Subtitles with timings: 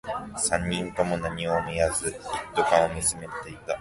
[0.35, 2.15] 三人とも何も言わず、一
[2.55, 3.61] 斗缶を見つめていた